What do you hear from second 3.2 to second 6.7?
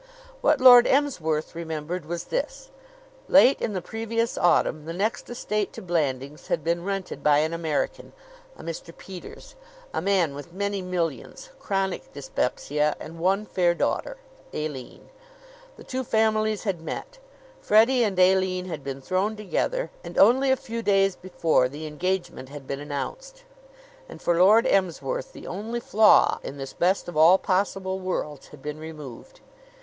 Late in the previous autumn the next estate to Blandings had